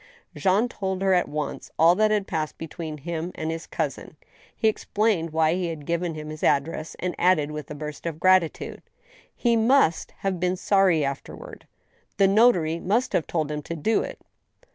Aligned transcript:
Jean 0.35 0.67
told 0.67 1.03
her 1.03 1.13
at 1.13 1.29
once 1.29 1.69
all 1.77 1.93
that 1.93 2.09
had 2.09 2.25
passed 2.25 2.57
between 2.57 2.97
himself 2.97 3.33
and, 3.35 3.51
his 3.51 3.67
cousin. 3.67 4.15
He 4.55 4.67
explained 4.67 5.29
why 5.29 5.53
he 5.53 5.67
had 5.67 5.85
given 5.85 6.15
him 6.15 6.29
his 6.31 6.41
address, 6.41 6.95
and 6.97 7.13
added, 7.19 7.51
with 7.51 7.69
a 7.69 7.75
burst 7.75 8.07
of 8.07 8.19
gratitude: 8.19 8.81
"He 9.35 9.55
must 9.55 10.09
have 10.21 10.39
been 10.39 10.55
sorry 10.55 11.05
afterward;... 11.05 11.67
the 12.17 12.27
notary 12.27 12.79
must 12.79 13.13
have 13.13 13.27
told 13.27 13.51
him 13.51 13.61
to 13.61 13.75
do 13.75 14.01
it. 14.01 14.19